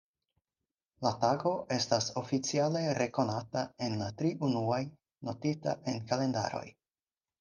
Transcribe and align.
La 1.05 1.09
tago 1.23 1.51
estas 1.75 2.07
oficiale 2.23 2.81
rekonata 3.01 3.63
en 3.89 3.99
la 4.03 4.09
tri 4.23 4.33
unuaj, 4.49 4.83
notita 5.31 5.77
en 5.93 6.05
kalendaroj. 6.15 6.65